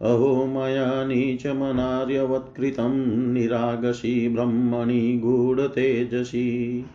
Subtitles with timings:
[0.01, 6.85] अहो मया नीचमनार्यवत्कृतं निरागसी ब्रह्मणि गूढतेजसी।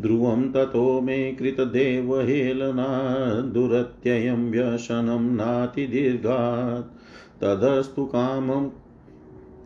[0.00, 2.86] ध्रुवं ततो मे कृतदेवहेलना
[3.54, 7.02] दुरत्ययं व्यसनं नातिदीर्घात्
[7.42, 8.68] तदस्तु कामं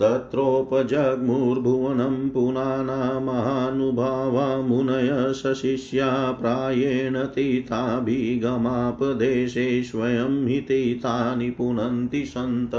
[0.00, 12.70] तत्रोपजग्मुर्भुवनं पुनाना महानुभावा मुनय सशिष्या प्रायेण तीर्थाभिगमापदेशे स्वयं हि तीर्थानि पुनन्ति सन्त।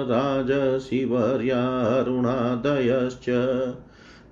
[0.09, 3.29] राजशिवर्या अरुणादयश्च।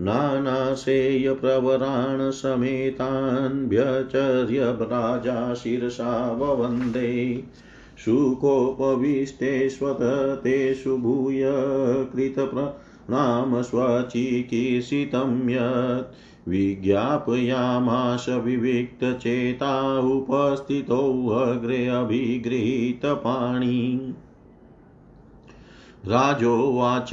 [0.02, 7.44] नानाशेयप्रवरान् समेतान् व्यचर्य राजा शिरसा ववन्दे।
[7.98, 11.42] शुकोपविष्टेष्वततेषु भूय
[12.14, 16.16] कृतप्रणाम स्वचिकीर्षितं यत्
[16.50, 24.14] विज्ञापयामाश विविक्तचेता उपस्थितोऽग्रे अभिगृहीतपाणि
[26.08, 27.10] राजोवाच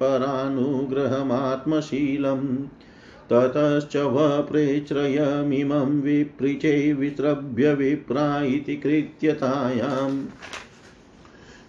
[0.02, 2.68] परानुग्रहमात्मशीलम्
[3.32, 10.26] ततश्च वप्रेच्छ्रयमिमं विपृचे विस्रभ्य विप्रा इति कृत्यतायाम्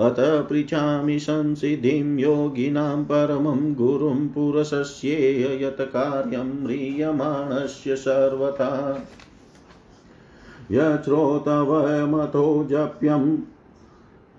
[0.00, 9.02] अत पृच्छामि संसिद्धिं योगिनां परमं गुरुं पुरुषस्येय यत् कार्यं म्रियमाणस्य सर्वथा।
[10.72, 13.38] यच्छ्रोतवमथो जप्यं,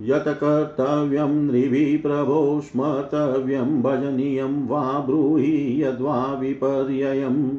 [0.01, 7.57] यत् कर्तव्यं नृभिः प्रभो स्मर्तव्यं, भजनीयं वा ब्रूहि यद्वा विपर्ययम्।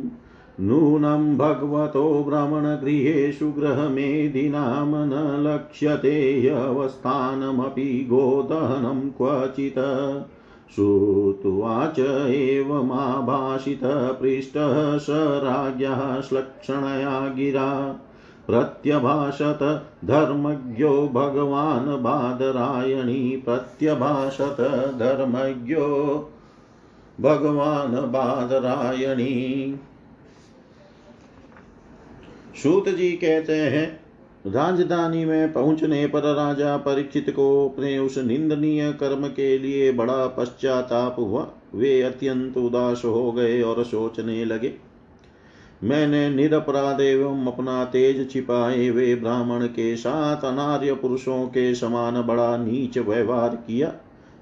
[0.61, 9.78] नूनं भगवतो भ्रमणगृहेषु गृहमेधिनां न लक्ष्यते अवस्थानमपि गोदहनं क्वचित्
[10.75, 18.00] श्रुत्वाच एवमाभाषितः पृष्टः स राज्ञः श्लक्षणया गिरा।
[18.47, 24.56] प्रत्यभाषत धर्मज्ञो भगवान् बादरायणी, प्रत्यभाषत
[24.99, 25.87] धर्मज्ञो
[27.21, 29.76] भगवान् बादरायणी।
[32.54, 34.00] सूत जी कहते हैं,
[34.47, 41.16] राजधानी में पहुँचने पर राजा परीक्षित को अपने उस निंदनीय कर्म के लिए बड़ा पश्चाताप
[41.18, 44.73] हुआ। वे अत्यंत उदास हो गए और सोचने लगे,
[45.85, 52.56] मैंने निरपराध एवं अपना तेज छिपाए वे ब्राह्मण के साथ अनार्य पुरुषों के समान बड़ा
[52.56, 53.92] नीच व्यवहार किया।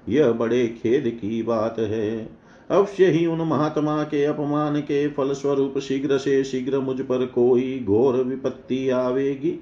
[0.09, 2.40] यह बड़े खेद की बात है।
[2.71, 8.15] अवश्य ही उन महात्मा के अपमान के फलस्वरूप शीघ्र से शीघ्र मुझ पर कोई घोर
[8.15, 9.59] विपत्ति आवेगी।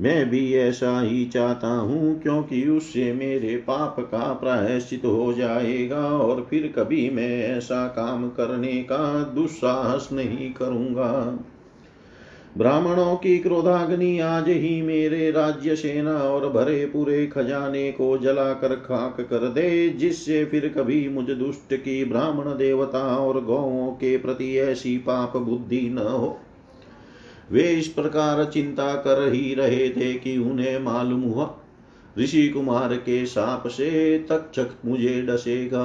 [0.00, 6.46] मैं भी ऐसा ही चाहता हूँ, क्योंकि उससे मेरे पाप का प्रायश्चित हो जाएगा और
[6.50, 11.38] फिर कभी मैं ऐसा काम करने का दुस्साहस नहीं करूँगा।
[12.56, 19.20] ब्राह्मणों की क्रोधाग्नि आज ही मेरे राज्य सेना और भरे पूरे खजाने को जलाकर खाक
[19.20, 24.98] कर दे, जिससे फिर कभी मुझ दुष्ट की ब्राह्मण देवता और गौओं के प्रति ऐसी
[24.98, 26.38] पाप बुद्धि न हो।
[27.52, 31.54] वे इस प्रकार चिंता कर ही रहे थे कि उन्हें मालूम हुआ,
[32.18, 35.84] ऋषि कुमार के साप से तक्षक मुझे डसेगा।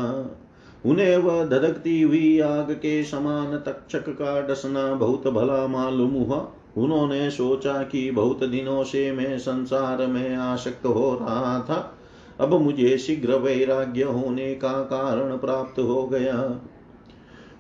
[0.86, 7.30] उन्हें वह धधकती हुई आग के समान तक्षक का डसना बहुत भला मालूम हुआ। उन्होंने
[7.32, 11.98] सोचा कि बहुत दिनों से मैं संसार में आशक्त हो रहा था।
[12.40, 16.62] अब मुझे शीघ्र वैराग्य होने का कारण प्राप्त हो गया।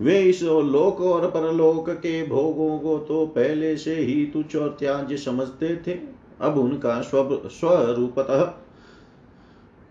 [0.01, 5.17] वे इस लोक और परलोक के भोगों को तो पहले से ही तुच्छ और त्याज्य
[5.17, 5.99] समझते थे।
[6.41, 8.60] अब उनका स्व स्वरूपतः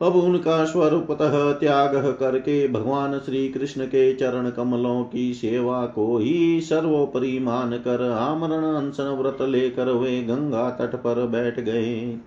[0.03, 6.61] अब उनका स्वरूपतः त्याग करके भगवान श्री कृष्ण के चरण कमलों की सेवा को ही
[6.61, 12.19] सर्वोपरि मान कर आमरण अनशन व्रत लेकर वे गंगा तट पर बैठ गए।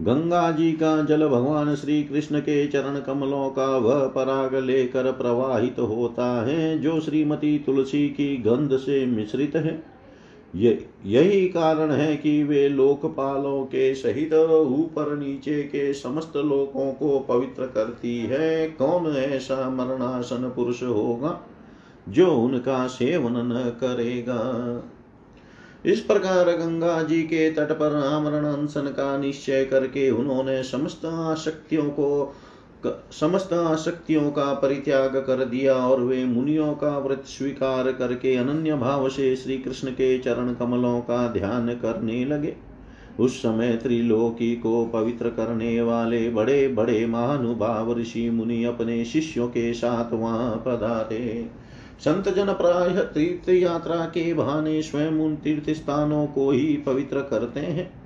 [0.00, 5.78] गंगा जी का जल भगवान श्री कृष्ण के चरण कमलों का वह पराग लेकर प्रवाहित
[5.78, 9.97] होता है, जो श्रीमती तुलसी की गंध से मिश्रित है।
[10.54, 17.66] यही कारण है कि वे लोकपालों के सहित ऊपर नीचे के समस्त लोकों को पवित्र
[17.66, 21.40] करती है। कौन ऐसा मरणासन पुरुष होगा
[22.08, 24.42] जो उनका सेवन न करेगा?
[25.86, 31.84] इस प्रकार गंगा जी के तट पर आमरण अनशन का निश्चय करके उन्होंने समस्त आशक्तियों
[31.84, 32.34] को
[32.86, 39.08] समस्त आसक्तियों का परित्याग कर दिया और वे मुनियों का व्रत स्वीकार करके अनन्य भाव
[39.08, 42.56] से श्री कृष्ण के चरण कमलों का ध्यान करने लगे।
[43.20, 49.74] उस समय त्रिलोकी को पवित्र करने वाले बड़े बड़े महानुभाव ऋषि मुनि अपने शिष्यों के
[49.74, 51.50] साथ वहाँ पधारे।
[52.00, 57.60] संत जन प्राय तीर्थ यात्रा के बहाने स्वयं उन तीर्थ स्थानों को ही पवित्र करते
[57.60, 57.97] हैं।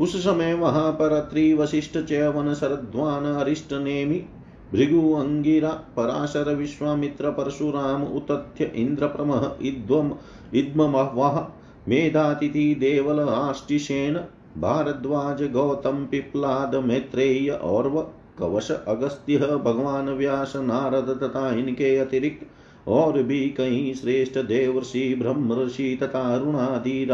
[0.00, 4.24] उस समय वहाँ पर अत्रि वशिष्ठ चयवन शरद्वान अरिष्ट नेमि,
[4.72, 10.12] भृगु अंगिरा, पराशर विश्वामित्र, परशुराम, उतथ्य इंद्र प्रमह इद्वम
[10.54, 11.46] इद्मवः
[11.88, 14.14] मेधातिथि देवल आष्टिशेन
[14.58, 22.46] भारद्वाज, गौतम, पिप्लाद, मैत्रेय और कवश अगस्त्य भगवान व्यास, नारद तथा इनके अतिरिक्त
[22.88, 27.04] और भी कई श्रेष्ठ देवर्षि, ब्रह्म ऋषि तथा अरुणादि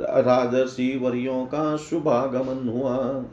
[0.00, 3.24] राजर्षि वर्यों का शुभागमन हुआ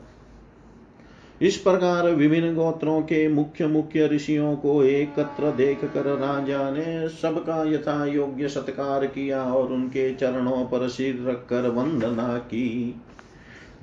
[1.42, 7.64] इस प्रकार विभिन्न गोत्रों के मुख्य मुख्य ऋषियों को एकत्र देख कर राजा ने सबका
[7.64, 12.94] यथा योग्य सत्कार किया और उनके चरणों पर सिर रखकर वंदना की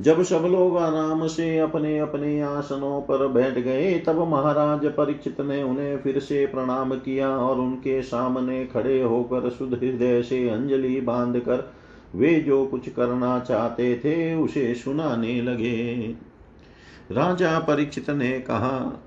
[0.01, 5.63] जब सब लोग आराम से अपने अपने आसनों पर बैठ गए तब महाराज परीक्षित ने
[5.63, 11.39] उन्हें फिर से प्रणाम किया और उनके सामने खड़े होकर शुद्ध हृदय से अंजलि बाँध
[11.39, 11.71] कर
[12.15, 15.95] वे जो कुछ करना चाहते थे, उसे सुनाने लगे।
[17.11, 19.03] राजा परीक्षित ने कहा,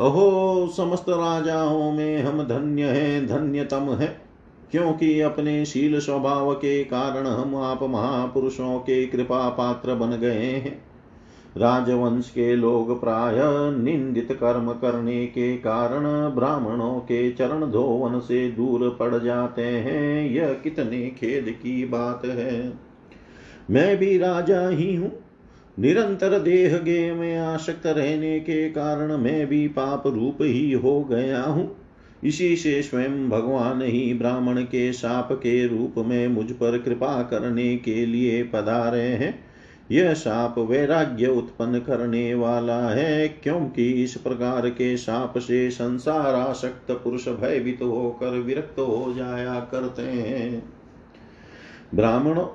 [0.00, 4.20] अहो, समस्त राजाओं में हम धन्य हैं, धन्यतम है,
[4.70, 10.89] क्योंकि अपने शील स्वभाव के कारण हम आप महापुरुषों के कृपा पात्र बन गए हैं।
[11.56, 13.36] राजवंश के लोग प्राय
[13.82, 16.04] निंदित कर्म करने के कारण
[16.34, 22.72] ब्राह्मणों के चरण धोवन से दूर पड़ जाते हैं। यह कितने खेद की बात है।
[23.70, 25.12] मैं भी राजा ही हूँ।
[25.78, 31.42] निरंतर देह गे में आसक्त रहने के कारण मैं भी पाप रूप ही हो गया
[31.42, 31.76] हूँ।
[32.24, 37.76] इसी से स्वयं भगवान ही ब्राह्मण के साप के रूप में मुझ पर कृपा करने
[37.76, 39.49] के लिए पधारे हैं।
[39.92, 46.90] यह साप वैराग्य उत्पन्न करने वाला है, क्योंकि इस प्रकार के साप से संसार आसक्त
[46.90, 50.72] पुरुष भयभीत होकर विरक्त हो जाया करते हैं।
[51.94, 52.46] ब्राह्मणों,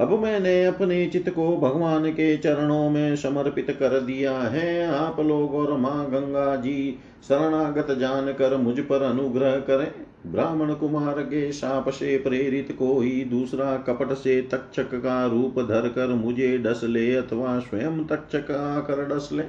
[0.00, 5.54] अब मैंने अपने चित्त को भगवान के चरणों में समर्पित कर दिया है। आप लोग
[5.54, 9.92] और माँ गंगा जी शरणागत जानकर मुझ पर अनुग्रह करें।
[10.26, 16.08] ब्राह्मण कुमार के शाप से प्रेरित कोई दूसरा कपट से तक्षक का रूप धर कर
[16.08, 19.44] मुझे डस ले अथवा स्वयं तक्षक आकर डस ले।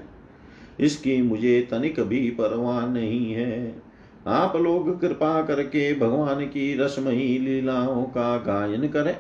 [0.79, 3.81] इसकी मुझे तनिक भी परवाह नहीं है।
[4.27, 9.15] आप लोग कृपा करके भगवान की रसमयी लीलाओं का गायन करें।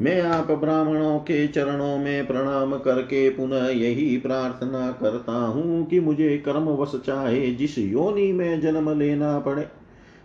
[0.00, 6.38] मैं आप ब्राह्मणों के चरणों में प्रणाम करके पुनः यही प्रार्थना करता हूँ कि मुझे
[6.38, 9.66] कर्मवश चाहे जिस योनि में जन्म लेना पड़े।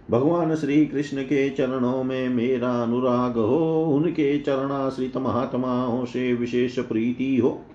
[0.09, 7.37] भगवान श्री कृष्ण के चरणों में मेरा अनुराग हो, उनके चरणाश्रित महात्माओं से विशेष प्रीति
[7.37, 7.65] हो,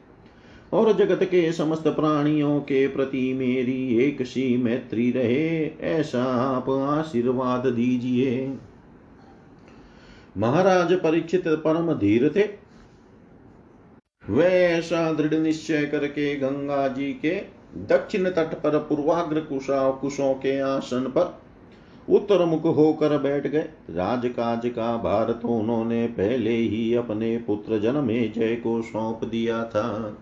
[0.73, 7.67] और जगत के समस्त प्राणियों के प्रति मेरी एक सी मैत्री रहे, ऐसा आप आशीर्वाद
[7.67, 8.57] दीजिए।
[10.39, 12.49] महाराज परीक्षित परम धीर थे।
[14.31, 17.43] वे ऐसा दृढ़ निश्चय करके गंगा जी के
[17.77, 21.44] दक्षिण तट पर पूर्वाग्र कुशा कुशों के आसन पर
[22.09, 28.21] उत्तर मुख होकर बैठ गए। राजकाज का भार तो उन्होंने पहले ही अपने पुत्र जन्मे
[28.29, 30.17] जय को सौंप दिया था।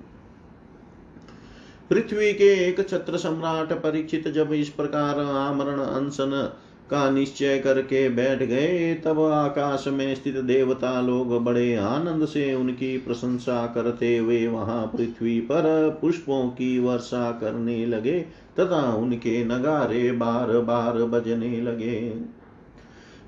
[1.90, 6.52] पृथ्वी के एक छत्र सम्राट परीक्षित जब इस प्रकार आमरण अनशन
[6.90, 12.96] का निश्चय करके बैठ गए, तब आकाश में स्थित देवता लोग बड़े आनंद से उनकी
[12.98, 18.24] प्रशंसा करते हुए वहाँ पृथ्वी पर पुष्पों की वर्षा करने लगे।
[18.60, 22.14] तथा उनके नगारे बार बार बजने लगे।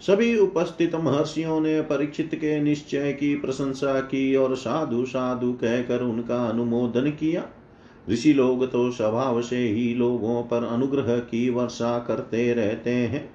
[0.00, 6.44] सभी उपस्थित महर्षियों ने परीक्षित के निश्चय की प्रशंसा की और साधु साधु कहकर उनका
[6.44, 7.44] अनुमोदन किया।
[8.10, 13.30] ऋषि लोग तो स्वभाव से ही लोगों पर अनुग्रह की वर्षा करते रहते हैं।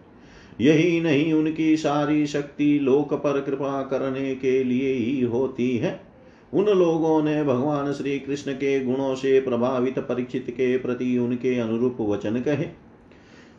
[0.62, 6.09] यही नहीं, उनकी सारी शक्ति लोक पर कृपा करने के लिए ही होती है।
[6.53, 11.98] उन लोगों ने भगवान श्री कृष्ण के गुणों से प्रभावित परीक्षित के प्रति उनके अनुरूप
[12.01, 12.65] वचन कहे।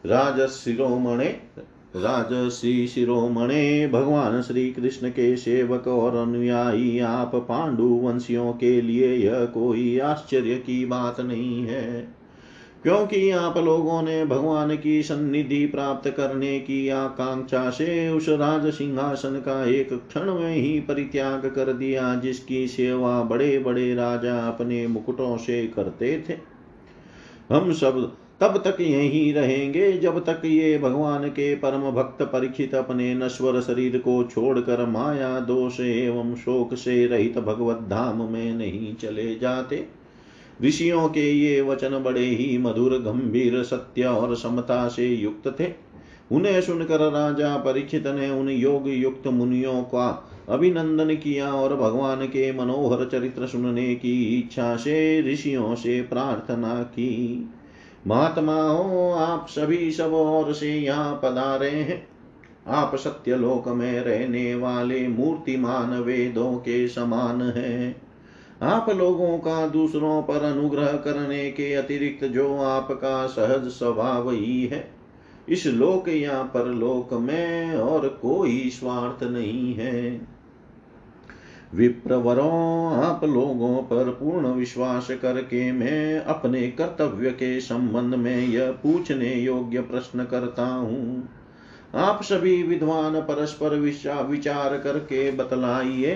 [0.07, 1.37] राजशिरोमणे,
[1.97, 9.45] राजसी शिरोमणे, भगवान श्री कृष्ण के सेवक और अनुयायी, आप पांडु वंशियों के लिए यह
[9.45, 12.20] कोई आश्चर्य की बात नहीं है।
[12.83, 19.35] क्योंकि आप लोगों ने भगवान की सन्निधि प्राप्त करने की आकांक्षा से उस राज सिंहासन
[19.35, 25.37] का एक क्षण में ही परित्याग कर दिया, जिसकी सेवा बड़े बड़े राजा अपने मुकुटों
[25.37, 26.35] से करते थे।
[27.55, 33.15] हम सब तब तक यही रहेंगे, जब तक ये भगवान के परम भक्त परीक्षित अपने
[33.15, 39.35] नश्वर शरीर को छोड़कर माया, दोष एवं शोक से रहित भगवत धाम में नहीं चले
[39.35, 40.00] जाते।
[40.65, 45.91] ऋषियों के ये वचन बड़े ही मधुर, गंभीर, सत्य और समता से युक्त थे।
[46.33, 52.53] उन्हें सुनकर राजा परीक्षित ने उन योग युक्त मुनियों का अभिनंदन किया और भगवान के
[52.53, 57.49] मनोहर चरित्र सुनने की इच्छा से ऋषियों से प्रार्थना की।
[58.07, 62.09] महात्माओं, आप सभी सब और से यहाँ पधारे हैं।
[62.67, 68.10] आप सत्य लोक में रहने वाले मूर्तिमान वेदों के समान हैं।
[68.63, 74.91] आप लोगों का दूसरों पर अनुग्रह करने के अतिरिक्त जो आपका सहज स्वभाव ही है,
[75.49, 80.21] इस लोक या परलोक में और कोई स्वार्थ नहीं है।
[81.75, 89.35] विप्रवरों, आप लोगों पर पूर्ण विश्वास करके मैं अपने कर्तव्य के संबंध में यह पूछने
[89.35, 91.29] योग्य प्रश्न करता हूँ।
[91.95, 93.79] आप सभी विद्वान परस्पर
[94.25, 96.15] विचार करके बतलाइए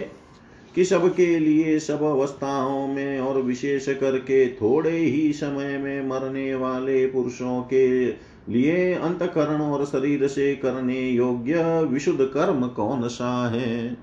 [0.74, 7.06] कि सबके लिए, सब अवस्थाओं में और विशेष करके थोड़े ही समय में मरने वाले
[7.06, 8.06] पुरुषों के
[8.48, 13.96] लिए अंतकरण और शरीर से करने योग्य विशुद्ध कर्म कौन सा है?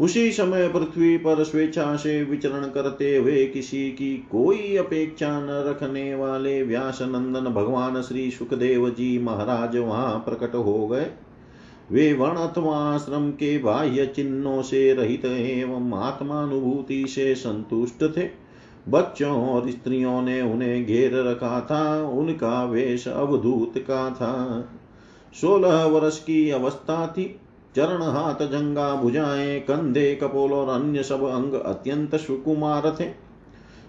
[0.00, 6.14] उसी समय पृथ्वी पर स्वेच्छा से विचरण करते हुए किसी की कोई अपेक्षा न रखने
[6.14, 11.06] वाले व्यास नंदन भगवान श्री सुखदेव जी महाराज वहाँ प्रकट हो गए।
[11.90, 18.28] वे वर्ण अथवा आश्रम के बाह्य चिन्हों से रहित एवं आत्मानुभूति से संतुष्ट थे।
[18.88, 24.64] बच्चों और स्त्रियों ने उन्हें घेर रखा था, उनका वेश अवधूत का था।
[25.40, 27.40] सोलह वर्ष की अवस्था थी।
[27.76, 33.04] चरण हाथ जंगा भुजाएँ, कंधे कपोल और अन्य सब अंग अत्यंत सुकुमार थे।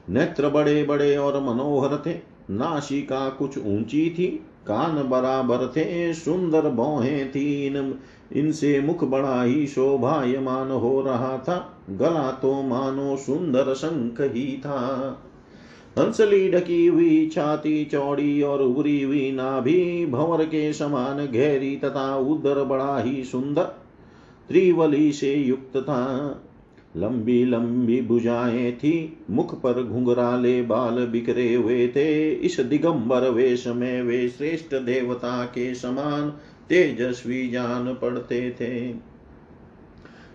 [0.09, 7.25] नेत्र बड़े बड़े और मनोहर थे। नाशिका कुछ ऊँची थी। कान बराबर थे, सुंदर बोहे
[7.25, 7.95] थी इन
[8.33, 14.79] इनसे मुख बड़ा ही शोभायमान हो रहा था, गला तो मानो सुंदर शंख ही था।
[15.99, 22.63] हंसली ढकी हुई छाती, चौड़ी और उभरी हुई नाभि, भंवर के समान गहरी तथा उदर
[22.63, 23.63] बड़ा ही सुंदर,
[24.47, 26.03] त्रिवली से युक्त था।
[26.97, 34.01] लंबी लंबी भुजाएँ थी, मुख पर घुंघराले बाल बिखरे हुए थे। इस दिगंबर वेश में
[34.03, 36.29] वे श्रेष्ठ देवता के समान
[36.69, 38.93] तेजस्वी जान पड़ते थे।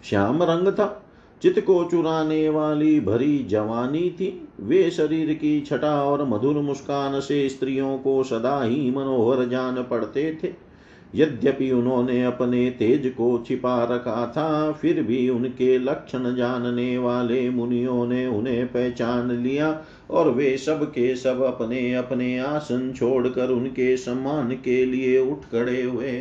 [0.05, 1.03] श्याम रंग था,
[1.43, 7.49] चित को चुराने वाली भरी जवानी थी। वे शरीर की छटा और मधुर मुस्कान से
[7.49, 10.66] स्त्रियों को सदा ही मनोहर जान पड़ते थे।
[11.15, 18.07] यद्यपि उन्होंने अपने तेज को छिपा रखा था, फिर भी उनके लक्षण जानने वाले मुनियों
[18.07, 19.71] ने उन्हें पहचान लिया
[20.11, 25.83] और वे सब के सब अपने अपने आसन छोड़कर उनके सम्मान के लिए उठ खड़े
[25.83, 26.13] हुए।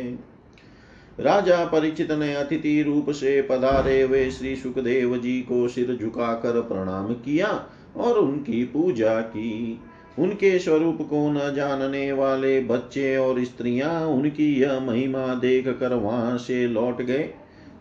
[1.20, 7.12] राजा परिचित ने अतिथि रूप से पधारे हुए श्री सुखदेव जी को सिर झुकाकर प्रणाम
[7.14, 9.80] किया और उनकी पूजा की।
[10.18, 16.38] उनके स्वरूप को न जानने वाले बच्चे और स्त्रियाँ उनकी यह महिमा देख कर वहाँ
[16.38, 17.28] से लौट गए।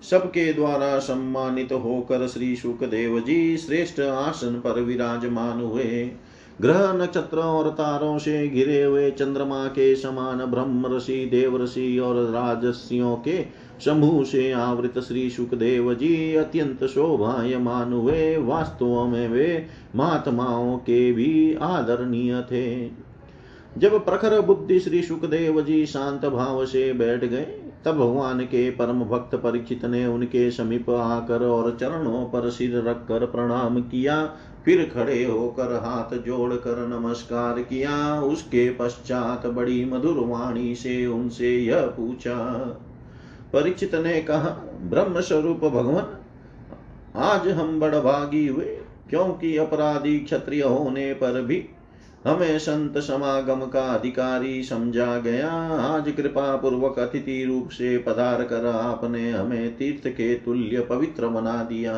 [0.10, 6.12] सबके द्वारा सम्मानित होकर श्री सुखदेव जी श्रेष्ठ आसन पर विराजमान हुए।
[6.62, 12.16] ग्रह नक्षत्र और तारों से घिरे हुए चंद्रमा के समान ब्रह्म ऋषि, देव ऋषि और
[12.32, 20.78] राजस्यों के समूह से आवृत श्री सुखदेव जी अत्यंत शोभायमान हुए वास्तव में वे महात्माओं
[20.78, 22.88] के भी आदरणीय थे।
[23.78, 27.46] जब प्रखर बुद्धि श्री सुखदेव जी शांत भाव से बैठ गए,
[27.86, 33.26] तब भगवान के परम भक्त परीक्षित ने उनके समीप आकर और चरणों पर सिर रखकर
[33.26, 34.26] प्रणाम किया,
[34.66, 41.82] फिर खड़े होकर हाथ जोड़कर नमस्कार किया। उसके पश्चात बड़ी मधुर वाणी से उनसे यह
[41.82, 42.36] पूछा
[43.56, 44.50] परीक्षित ने कहा
[44.84, 46.08] ब्रह्म स्वरूप भगवान,
[47.24, 48.66] आज हम बड़भागी हुए,
[49.10, 51.64] क्योंकि अपराधी क्षत्रिय होने पर भी
[52.26, 58.66] हमें संत समागम का अधिकारी समझा गया। आज कृपा पूर्वक अतिथि रूप से पधार कर
[58.66, 61.94] आपने हमें तीर्थ के तुल्य पवित्र बना दिया।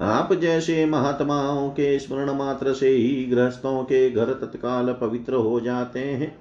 [0.00, 6.00] आप जैसे महात्माओं के स्मरण मात्र से ही गृहस्थों के घर तत्काल पवित्र हो जाते
[6.00, 6.32] हैं।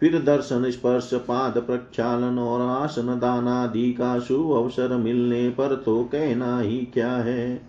[0.00, 6.60] फिर दर्शन, स्पर्श, पाद, प्रक्षालन और आसन दानादि का शुभ अवसर मिलने पर तो कहना
[6.60, 7.62] ही क्या है?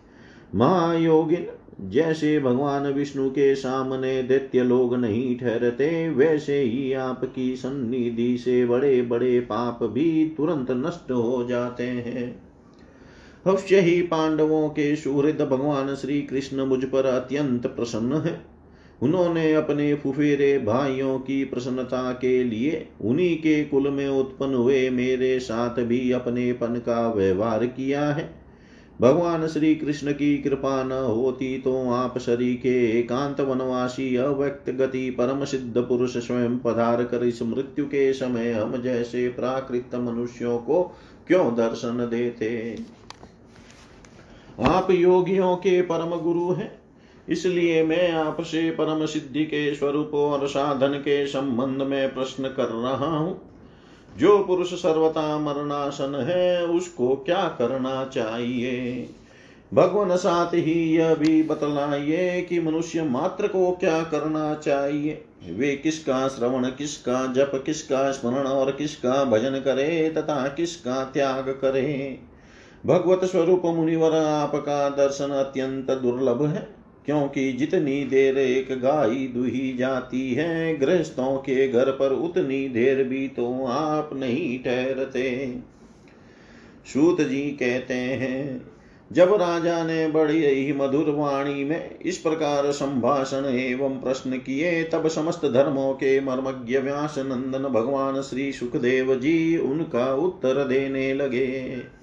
[0.55, 1.47] महायोगिन,
[1.89, 9.01] जैसे भगवान विष्णु के सामने दैत्य लोग नहीं ठहरते, वैसे ही आपकी सन्निधि से बड़े
[9.01, 12.49] बड़े पाप भी तुरंत नष्ट हो जाते हैं।
[13.47, 18.58] अवश्य ही पांडवों के सुहृद भगवान श्री कृष्ण मुझ पर अत्यंत प्रसन्न है।
[19.01, 25.39] उन्होंने अपने फुफेरे भाइयों की प्रसन्नता के लिए उन्हीं के कुल में उत्पन्न हुए मेरे
[25.39, 28.39] साथ भी अपने पन का व्यवहार किया है।
[29.01, 35.09] भगवान श्री कृष्ण की कृपा न होती तो आप शरी के एकांत वनवासी अव्यक्त गति
[35.09, 40.83] परम सिद्ध पुरुष स्वयं पधार कर इस मृत्यु के समय हम जैसे प्राकृत मनुष्यों को
[41.27, 42.77] क्यों दर्शन देते?
[44.63, 46.78] आप योगियों के परम गुरु हैं।
[47.29, 53.17] इसलिए मैं आपसे परम सिद्धि के स्वरूप और साधन के संबंध में प्रश्न कर रहा
[53.17, 53.41] हूँ।
[54.17, 59.09] जो पुरुष सर्वता मरणासन है, उसको क्या करना चाहिए?
[59.73, 65.25] भगवान साथ ही यह भी बतलाइए कि मनुष्य मात्र को क्या करना चाहिए?
[65.49, 72.19] वे किसका श्रवण, किसका जप, किसका स्मरण और किसका भजन करे तथा किसका त्याग करे?
[72.85, 76.78] भगवत स्वरूप मुनिवर आपका दर्शन अत्यंत दुर्लभ है।
[77.09, 83.27] क्योंकि जितनी देर एक गाय दुही जाती है, गृहस्थों के घर पर उतनी देर भी
[83.27, 85.55] तो आप नहीं ठहरते।
[86.93, 88.61] सूत जी कहते हैं,
[89.11, 95.07] जब राजा ने बड़ी ही मधुर वाणी में इस प्रकार संभाषण एवं प्रश्न किए, तब
[95.07, 101.98] समस्त धर्मों के मर्मज्ञ व्यास नंदन भगवान श्री सुखदेव जी उनका उत्तर देने लगे।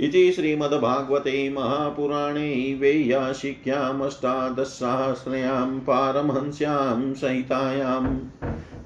[0.00, 8.04] इति श्रीमद्भागवते महापुराणे वेयाशिक्यामष्टादशसहस्रयां पारमहंस्यां संहितायां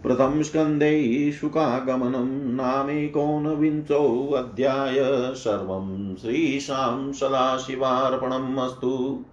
[0.02, 9.24] प्रथम स्कन्धे शुकागमनं नामेकोनविंशोऽध्याय सर्वं श्रीशां सदाशिवार्पणम् अस्तु।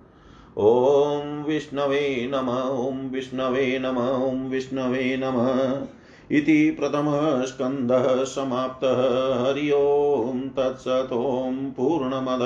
[0.58, 5.88] ॐ विष्णवे नम, ॐ विष्णवे नम, ॐ विष्णवे नमः।
[6.32, 12.40] इति प्रथमः स्कन्धः समाप्तः। हरि ओं तत्सत् पूर्णमद,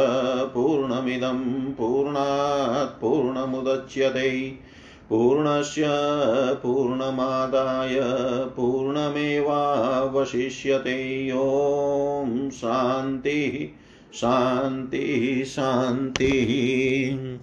[0.54, 4.58] पूर्णमिदं पूर्णात् पूर्णमुदच्यते।
[5.10, 5.84] पूर्णस्य
[6.64, 8.00] पूर्णमादाय
[8.56, 13.80] पूर्णमेवावशिष्यते। ॐ शान्तिः
[14.14, 17.39] शान्तिः शान्तिः।